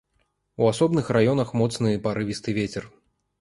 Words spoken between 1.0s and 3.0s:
раёнах моцны парывісты вецер.